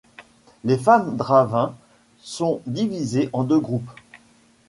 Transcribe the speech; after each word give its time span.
Les 0.63 0.79
femmes 0.79 1.15
Drahvins 1.15 1.75
sont 2.21 2.63
divisées 2.65 3.29
en 3.33 3.43
deux 3.43 3.59
groupes. 3.59 3.91